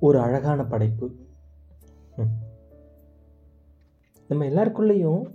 ஒரு 0.00 0.20
அழகான 0.20 0.64
படைப்பு. 0.64 1.14
நம்ம 4.28 4.44
எல்லாருக்குள்ளேயும் 4.44 5.34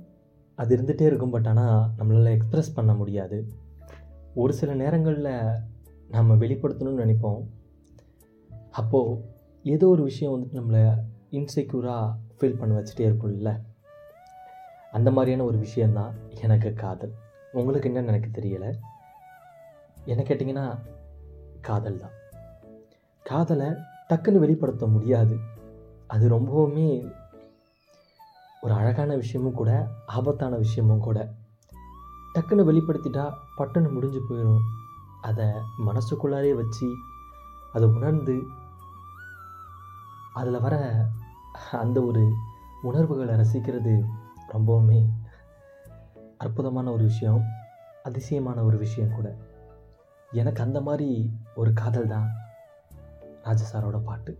அது 0.55 0.77
இருந்துகிட்டே 0.77 1.01
இருக்கும் 1.01 1.29
பட் 1.29 1.47
ஆனால் 1.47 1.89
நம்மளால் 1.99 2.37
எக்ஸ்ப்ரெஸ் 2.37 2.75
பண்ண 2.75 2.93
முடியாது. 2.93 3.47
ஒரு 4.33 4.53
சில 4.53 4.73
நேரங்களில் 4.73 5.51
நம்ம 6.09 6.35
வெளிப்படுத்தணும்னு 6.35 7.03
நினைப்போம். 7.03 7.43
அப்போது 8.71 9.21
ஏதோ 9.63 9.87
ஒரு 9.87 10.03
விஷயம் 10.03 10.33
வந்துட்டு 10.33 10.55
நம்மளை 10.55 10.97
இன்செக்யூராக 11.31 12.13
ஃபீல் 12.39 12.59
பண்ண 12.59 12.79
வச்சுட்டே 12.79 12.99
இருக்கும்ல. 12.99 13.61
அந்த 14.91 15.11
மாதிரியான 15.11 15.43
ஒரு 15.43 15.57
விஷயந்தான் 15.57 16.13
எனக்கு 16.41 16.73
காதல். 16.73 17.13
உங்களுக்கு 17.51 17.89
என்னன்னு 17.89 18.11
எனக்கு 18.13 18.41
தெரியலை. 18.41 18.73
என்ன 20.05 20.23
கேட்டிங்கன்னா 20.23 20.79
காதல் 21.61 21.99
தான் 21.99 22.11
காதலை 23.23 23.67
டக்குன்னு 24.13 24.37
வெளிப்படுத்த 24.37 24.87
முடியாது. 24.87 25.39
அது 26.07 26.29
ரொம்பவுமே 26.29 27.11
ஒரு 28.61 28.73
அழகான 28.73 29.15
விஷயமும் 29.15 29.53
கூட 29.53 29.87
ஆபத்தான 30.05 30.55
விஷயமும் 30.55 30.99
கூட. 30.99 31.33
டக்குன்னு 32.35 32.67
வெளிப்படுத்திட்டா 32.69 33.33
பட்டுன்னு 33.57 33.93
முடிஞ்சு 33.93 34.21
போயிடும் 34.29 34.59
அதை 35.21 35.45
மனசுக்குள்ளாரே 35.85 36.55
வச்சு 36.55 36.93
அதை 37.73 37.87
உணர்ந்து 37.87 38.41
அதில் 40.33 40.59
வர 40.59 41.05
அந்த 41.71 42.01
ஒரு 42.01 42.33
உணர்வுகளை 42.81 43.35
ரசிக்கிறது 43.35 44.03
ரொம்பவுமே 44.53 45.09
அற்புதமான 46.37 46.91
ஒரு 46.91 47.03
விஷயம் 47.03 47.41
அதிசயமான 48.03 48.63
ஒரு 48.63 48.77
விஷயம் 48.77 49.13
கூட. 49.13 49.37
எனக்கு 50.31 50.63
அந்த 50.63 50.81
மாதிரி 50.81 51.31
ஒரு 51.55 51.73
காதல் 51.73 52.07
தான். 52.07 52.29
ராஜா 53.43 53.65
சாரோட 53.71 53.99
பாட்டு. 54.03 54.37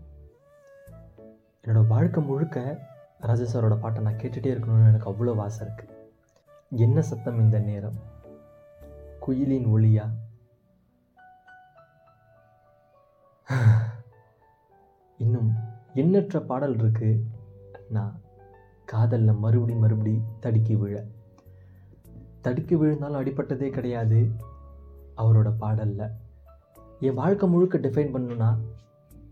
என்னோடய 1.64 1.86
வாழ்க்கை 1.86 2.22
முழுக்க 2.22 2.78
ராஜா 3.18 3.44
சாரோட 3.44 3.76
பாட்டை 3.76 4.02
நான் 4.02 4.14
கேட்டுகிட்டே 4.14 4.50
இருக்கணும்னு 4.54 4.88
எனக்கு 4.88 5.10
அவ்வளோ 5.10 5.36
ஆசை 5.36 5.66
இருக்குது 5.66 5.92
என்ன 6.70 7.02
சத்தம் 7.02 7.38
இந்த 7.38 7.58
நேரம்? 7.58 7.98
குயிலின் 9.20 9.66
ஒளியா? 9.66 10.06
இன்னும் 15.18 15.50
எண்ணற்ற 15.94 16.40
பாடல் 16.40 16.74
இருக்கு. 16.74 17.10
நான் 17.88 18.20
காதலில் 18.84 19.40
மறுபடி 19.44 19.74
மறுபடி 19.74 20.22
தடுக்கி 20.40 20.76
விழ. 20.76 21.04
தடுக்கி 22.40 22.76
விழுந்தாலும் 22.76 23.20
அடிப்பட்டதே 23.22 23.68
கிடையாது. 23.70 24.30
அவரோட 25.16 25.50
பாடலில். 25.58 26.10
என் 27.00 27.14
வாழ்க்கை 27.14 27.48
முழுக்க 27.48 27.78
டிஃபைன் 27.78 28.14
பண்ணுன்னா 28.14 28.50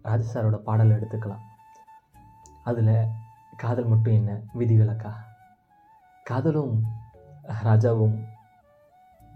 ராஜா 0.03 0.27
சாரோட 0.33 0.57
பாடலை 0.57 0.97
எடுத்துக்கலாம். 0.97 1.43
அதில் 2.65 2.95
காதல் 3.57 3.91
மட்டும் 3.93 4.15
என்ன? 4.15 4.41
விதிவிலக்கா? 4.59 5.13
காதலும் 6.25 6.75
ராஜாவும் 7.65 8.17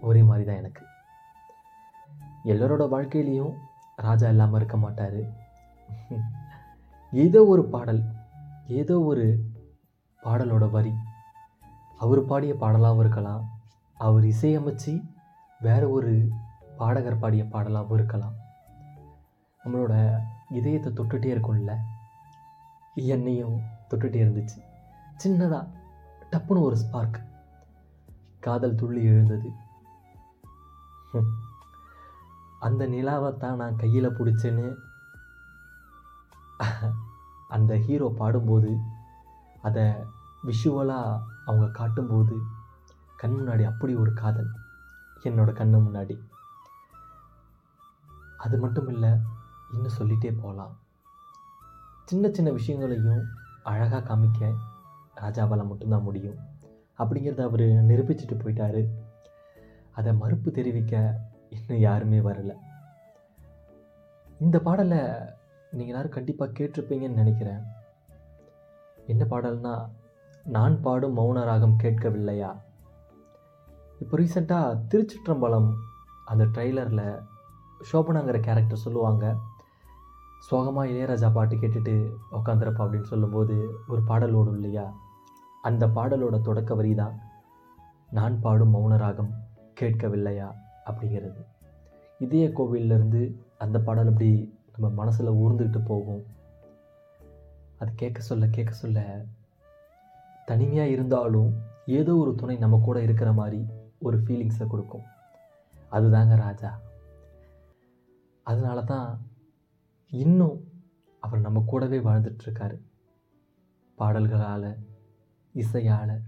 ஒரே 0.01 0.21
மாதிரி 0.21 0.45
தான் 0.47 0.59
எனக்கு. 0.61 0.83
எல்லோரோட 2.43 2.83
வாழ்க்கையிலையும் 2.93 3.53
ராஜா 3.95 4.27
இல்லாமல் 4.29 4.59
இருக்க 4.59 4.77
மாட்டார். 4.77 5.19
ஏதோ 7.11 7.45
ஒரு 7.45 7.65
பாடல் 7.65 8.01
ஏதோ 8.67 8.95
ஒரு 9.11 9.25
பாடலோட 10.23 10.65
வரி. 10.71 10.93
அவர் 11.97 12.25
பாடிய 12.25 12.53
பாடலாகவும் 12.53 12.99
இருக்கலாம். 12.99 13.43
அவர் 13.97 14.23
இசையமைச்சு 14.23 14.93
வேறு 15.59 15.91
ஒரு 15.91 16.29
பாடகர் 16.77 17.19
பாடிய 17.19 17.43
பாடலாகவும் 17.43 17.93
இருக்கலாம். 17.93 18.35
நம்மளோட 19.63 19.93
இதயத்தை 20.49 20.91
தொட்டுட்டே 20.93 21.29
இருக்கும்ல? 21.35 21.77
என்னையும் 22.95 23.61
தொட்டுகிட்டே 23.89 24.21
இருந்துச்சு. 24.25 24.59
சின்னதாக 25.23 25.67
டப்புன்னு 26.31 26.65
ஒரு 26.67 26.77
ஸ்பார்க் 26.77 27.21
காதல் 28.39 28.75
துள்ளி 28.75 29.03
எழுந்தது. 29.03 29.49
அந்த 32.59 32.85
நிலாவை 32.87 33.37
தான் 33.37 33.55
நான் 33.55 33.75
கையில் 33.75 34.15
பிடிச்சேன்னு. 34.17 34.75
அந்த 37.47 37.77
ஹீரோ 37.77 38.13
பாடும்போது 38.17 38.77
அதை 39.61 39.83
விஷுவலாக 40.47 41.21
அவங்க 41.45 41.67
காட்டும்போது 41.71 42.37
கண் 43.17 43.31
முன்னாடி 43.31 43.63
அப்படி 43.63 43.95
ஒரு 43.95 44.13
காதல். 44.13 44.49
என்னோட 45.23 45.51
கண்ணு 45.59 45.77
முன்னாடி. 45.85 46.15
அது 48.37 48.57
மட்டும் 48.59 48.87
இல்லை 48.87 49.11
இன்னும் 49.73 49.91
சொல்லிகிட்டே 49.99 50.37
போகலாம். 50.41 50.79
சின்ன 52.05 52.29
சின்ன 52.31 52.51
விஷயங்களையும் 52.51 53.23
அழகாக 53.63 54.15
காமிக்க 54.15 54.53
ராஜாவால் 55.15 55.67
மட்டும்தான் 55.67 56.01
முடியும். 56.01 56.37
அப்படிங்கிறத 56.97 57.41
அவர் 57.41 57.59
நிரூபிச்சுட்டு 57.59 58.35
போயிட்டாரு. 58.35 58.87
அதை 59.91 60.13
மறுப்பு 60.13 60.51
தெரிவிக்க 60.51 61.19
இன்னும் 61.49 61.79
யாருமே 61.79 62.19
வரல. 62.19 62.53
இந்த 64.39 64.59
பாடலை 64.59 64.97
நீங்கள் 65.71 65.87
எல்லோரும் 65.87 66.09
கண்டிப்பாக 66.09 66.51
கேட்டிருப்பீங்கன்னு 66.51 67.13
நினைக்கிறேன். 67.13 67.59
என்ன 69.07 69.25
பாடல்னா 69.29 69.89
நான் 70.43 70.81
பாடும் 70.81 71.17
மௌன 71.17 71.43
ராகம் 71.43 71.79
கேட்கவில்லையா? 71.83 72.61
இப்போ 73.99 74.17
ரீசெண்டாக 74.17 74.79
திருச்சிற்றம்பலம் 74.89 75.73
அந்த 76.25 76.43
ட்ரெய்லரில் 76.43 77.23
சோபனாங்கிற 77.91 78.39
கேரக்டர் 78.39 78.77
சொல்லுவாங்க. 78.77 79.37
சோகமாக 80.39 80.87
இளையராஜா 80.87 81.31
பாட்டு 81.31 81.55
கேட்டுட்டு 81.55 82.13
உக்காந்துருப்பா 82.31 82.83
அப்படின்னு 82.83 83.03
சொல்லும்போது 83.03 83.79
ஒரு 83.87 84.01
பாடல் 84.01 84.33
ஓடும் 84.33 84.53
இல்லையா? 84.53 84.93
அந்த 85.61 85.87
பாடலோட 85.87 86.41
தொடக்க 86.41 86.75
வரி 86.75 86.95
தான் 86.95 87.19
நான் 88.11 88.39
பாடும் 88.39 88.75
மௌன 88.75 88.97
ராகம் 88.97 89.33
கேட்கவில்லையா? 89.79 90.53
அப்படிங்கிறது. 90.85 91.45
இதய 92.19 92.49
கோவிலிருந்து 92.49 93.35
அந்த 93.57 93.79
பாடல் 93.79 94.07
அப்படி 94.07 94.59
நம்ம 94.77 94.95
மனசில் 94.95 95.29
ஊர்ந்துக்கிட்டு 95.29 95.85
போகும். 95.85 96.25
அது 97.79 97.91
கேட்க 97.95 98.21
சொல்ல 98.21 98.47
கேட்க 98.47 98.73
சொல்ல 98.73 99.25
தனிமையாக 100.45 100.89
இருந்தாலும் 100.89 101.53
ஏதோ 101.85 102.15
ஒரு 102.15 102.35
துணை 102.35 102.57
நம்ம 102.57 102.81
கூட 102.83 103.01
இருக்கிற 103.01 103.31
மாதிரி 103.31 103.65
ஒரு 103.99 104.17
ஃபீலிங்ஸை 104.17 104.67
கொடுக்கும். 104.67 105.03
அதுதாங்க 105.91 106.35
ராஜா. 106.35 106.79
அதனால 108.43 108.81
தான் 108.81 109.21
இன்னும் 110.09 110.67
அவர் 111.19 111.39
நம்ம 111.39 111.63
கூடவே 111.67 111.99
வாழ்ந்துட்டுருக்காரு. 111.99 112.79
பாடல்களால் 113.95 114.77
இசையால். 115.53 116.21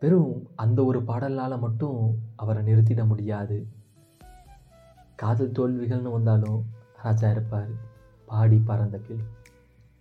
வெறும் 0.00 0.50
அந்த 0.56 0.84
ஒரு 0.84 1.02
பாடலால் 1.02 1.58
மட்டும் 1.58 2.18
அவரை 2.36 2.62
நிறுத்திட 2.62 3.06
முடியாது. 3.06 3.66
காதல் 5.16 5.50
தோல்விகள்னு 5.50 6.12
வந்தாலும் 6.12 6.64
ராஜா 7.02 7.30
இருப்பார். 7.30 7.68
பாடி 8.26 8.58
பறந்த 8.58 8.98
கிளி. 8.98 9.20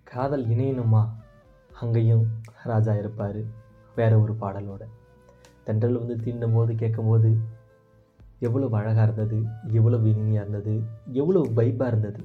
காதல் 0.03 0.47
இணையணுமா? 0.47 1.09
அங்கேயும் 1.73 2.27
ராஜா 2.63 2.93
இருப்பார். 2.93 3.41
வேற 3.95 4.19
ஒரு 4.19 4.33
பாடலோட. 4.33 4.81
தென்றல் 5.63 6.05
வந்து 6.05 6.15
தீண்டும் 6.15 6.53
போது 6.53 6.75
கேட்கும்போது 6.75 7.37
எவ்வளவு 8.47 8.75
அழகாக 8.79 9.05
இருந்தது 9.07 9.37
எவ்வளவு 9.79 10.05
இனிமையாக 10.13 10.43
இருந்தது 10.43 10.73
எவ்வளவு 11.21 11.45
வைப்பாக 11.59 11.91
இருந்தது. 11.91 12.21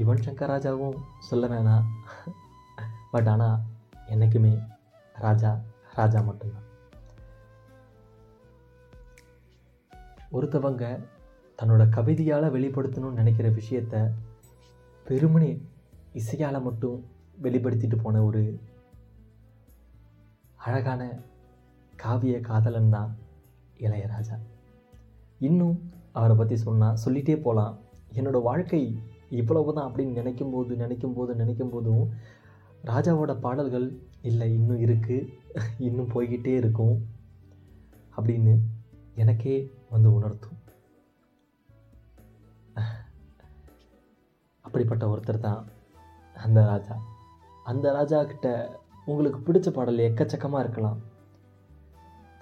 யுவன் 0.00 0.24
சங்கர் 0.26 0.52
ராஜாவும் 0.52 0.98
சொல்ல 1.28 1.44
வேணாம் 1.52 1.86
பட் 3.12 3.28
ஆனால் 3.32 3.58
என்றைக்குமே 4.12 4.52
ராஜா 5.26 5.50
ராஜா 5.98 6.20
மட்டும்தான். 6.28 6.66
ஒருத்தவங்க 10.36 10.84
தன்னோட 11.58 11.82
கவிதையால் 11.96 12.54
வெளிப்படுத்தணும்னு 12.56 13.20
நினைக்கிற 13.20 13.48
விஷயத்த 13.58 13.94
வெறுமனே 15.06 15.52
இசையால் 16.20 16.66
மட்டும் 16.66 16.98
வெளிப்படுத்திட்டு 17.44 17.96
போன 18.02 18.22
ஒரு 18.28 18.42
அழகான 20.66 21.02
காவிய 21.94 22.36
காதலன் 22.48 22.92
தான் 22.94 23.10
இளையராஜா. 23.86 24.36
இன்னும் 25.48 25.76
அவரை 26.18 26.34
பற்றி 26.36 26.56
சொன்னால் 26.66 27.00
சொல்லிகிட்டே 27.04 27.36
போகலாம் 27.46 27.74
என்னோடய 28.18 28.46
வாழ்க்கை 28.48 28.82
இவ்வளவு 29.40 29.74
தான் 29.76 29.88
அப்படின்னு 29.88 30.18
நினைக்கும் 30.20 30.52
போது 30.54 30.72
நினைக்கும் 30.82 31.16
போது 31.16 31.32
நினைக்கும் 31.40 31.72
போதும் 31.74 32.04
ராஜாவோட 32.90 33.32
பாடல்கள் 33.44 33.86
இல்லை 34.28 34.48
இன்னும் 34.58 34.82
இருக்குது 34.86 35.28
இன்னும் 35.86 36.12
போய்கிட்டே 36.14 36.54
இருக்கும் 36.62 36.96
அப்படின்னு 38.16 38.54
எனக்கே 39.22 39.56
வந்து 39.92 40.08
உணர்த்தும். 40.16 40.58
அப்படிப்பட்ட 44.64 45.04
ஒருத்தர் 45.12 45.44
தான் 45.46 45.60
அந்த 46.46 46.60
ராஜா. 46.70 46.96
அந்த 47.70 47.86
ராஜா 47.98 48.18
கிட்ட 48.32 48.48
உங்களுக்கு 49.10 49.38
பிடிச்ச 49.46 49.68
பாடல் 49.76 50.06
எக்கச்சக்கமாக 50.08 50.64
இருக்கலாம். 50.64 50.98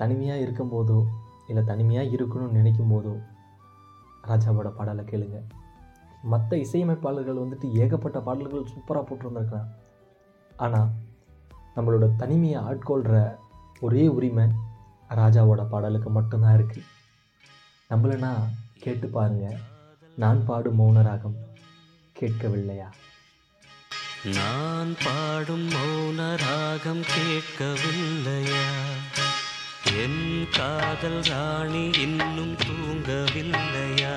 தனிமையாக 0.01 0.45
இருக்கும்போதோ 0.47 0.99
இல்லை 1.49 1.63
தனிமையாக 1.71 2.15
இருக்கணும்னு 2.17 2.59
நினைக்கும் 2.59 2.93
போதோ 2.93 3.15
ராஜாவோட 4.31 4.69
பாடலை 4.77 5.05
கேளுங்க. 5.11 5.41
மற்ற 6.33 6.57
இசையமைப்பாளர்கள் 6.65 7.43
வந்துட்டு 7.43 7.67
ஏகப்பட்ட 7.83 8.21
பாடல்கள் 8.29 8.71
சூப்பராக 8.73 9.05
போட்டிருந்துருக்கலாம். 9.09 9.71
ஆனால் 10.65 10.91
நம்மளோட 11.77 12.07
தனிமையை 12.23 12.61
ஆட்கொள்கிற 12.69 13.17
ஒரே 13.87 14.05
உரிமை 14.17 14.47
ராஜாவோட 15.21 15.65
பாடலுக்கு 15.73 16.11
மட்டும்தான் 16.11 16.57
இருக்குது 16.59 16.87
நம்மளனா 17.91 18.31
கேட்டு 18.85 19.09
பாருங்க. 19.17 19.47
நான் 20.23 20.41
பாடும் 20.47 20.79
மௌனராகம் 20.81 21.37
கேட்கவில்லையா? 22.21 22.89
நான் 24.37 24.93
பாடும் 25.05 25.67
மௌன 25.75 26.21
ராகம் 26.45 27.05
கேட்கவில்லையா? 27.15 28.63
என் 30.03 30.49
காதல் 30.51 31.21
ராணி 31.21 31.91
இன்னும் 32.01 32.57
தூங்கவில்லையா? 32.57 34.17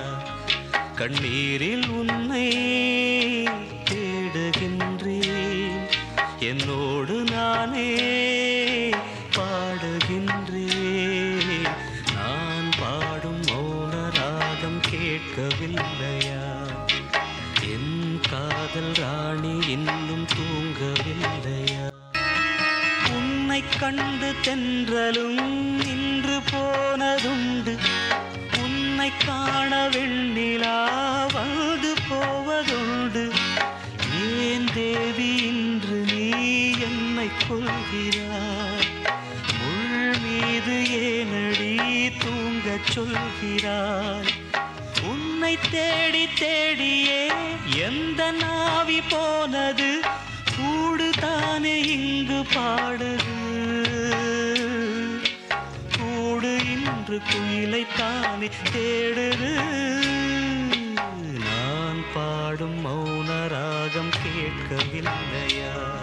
கண்ணீரில் 0.95 1.87
உன்னை 1.87 2.57
தேடுகின்றேன். 3.91 5.89
என்னோடு 6.39 7.23
நானே 7.23 7.99
பாடுகின்றேன். 9.37 10.67
நான் 12.13 12.69
பாடும் 12.79 13.41
மௌன 13.41 14.09
ராகம் 14.13 14.81
கேட்கவில்லையா? 14.91 16.67
என் 17.61 18.19
காதல் 18.29 18.93
ராணி 18.93 19.59
இன்னும் 19.67 20.25
தூங்கவில்லையா? 20.25 21.98
உன்னை 23.59 23.77
கண்டு 23.79 24.27
தென்றலும் 24.43 25.39
நின்று 25.79 26.35
போனதுண்டு. 26.51 27.73
உன்னை 28.63 29.09
காண 29.25 29.71
வெண்ணிலா 29.89 30.75
வந்து 31.33 31.91
போவதுண்டு. 32.09 33.23
ஏன் 34.43 34.69
தேவி 34.73 35.27
இன்று 35.49 35.99
நீ 36.11 36.29
என்னை 36.87 37.27
கொள்கிறாய் 37.43 38.87
முள் 39.59 40.15
மீது 40.23 40.77
ஏனடி 41.01 41.75
தூங்கச் 42.23 42.89
சொல்கிறாய்? 42.93 44.33
உன்னை 45.11 45.57
தேடி 45.71 46.25
தேடியே 46.41 47.21
எந்த 47.87 48.31
நாவி 48.31 49.01
போனது? 49.09 49.91
கூடு 50.59 51.09
தானே 51.19 51.81
இங்கு 51.81 52.45
பாடுது. 52.55 53.37
கூடு 55.97 56.57
இன்று 56.71 57.21
குயிலை 57.29 57.85
தானே 57.97 58.49
தேடுது. 58.73 59.53
நான் 61.39 62.03
பாடும் 62.13 62.85
மௌன 62.85 63.47
ராகம் 63.47 64.13
கேட்கவில்லையா? 64.23 65.98